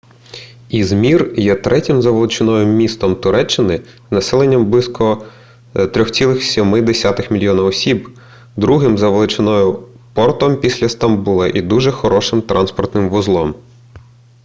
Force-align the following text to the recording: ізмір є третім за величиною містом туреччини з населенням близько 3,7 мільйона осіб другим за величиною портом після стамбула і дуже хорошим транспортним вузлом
ізмір 0.69 1.33
є 1.37 1.55
третім 1.55 2.01
за 2.01 2.11
величиною 2.11 2.67
містом 2.67 3.15
туреччини 3.15 3.81
з 4.09 4.11
населенням 4.11 4.65
близько 4.65 5.25
3,7 5.73 7.31
мільйона 7.31 7.63
осіб 7.63 8.19
другим 8.55 8.97
за 8.97 9.09
величиною 9.09 9.87
портом 10.13 10.57
після 10.57 10.89
стамбула 10.89 11.47
і 11.47 11.61
дуже 11.61 11.91
хорошим 11.91 12.41
транспортним 12.41 13.09
вузлом 13.09 13.55